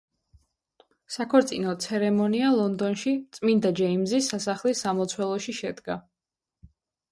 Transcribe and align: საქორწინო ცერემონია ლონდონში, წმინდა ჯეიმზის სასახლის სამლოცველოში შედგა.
საქორწინო 1.15 1.73
ცერემონია 1.85 2.49
ლონდონში, 2.61 3.13
წმინდა 3.39 3.73
ჯეიმზის 3.83 4.33
სასახლის 4.35 4.85
სამლოცველოში 4.87 5.59
შედგა. 5.63 6.01